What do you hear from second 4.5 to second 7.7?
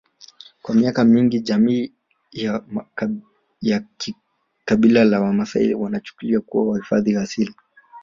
kabila la wamaasai wanachukuliwa kuwa ni wahifadhi asili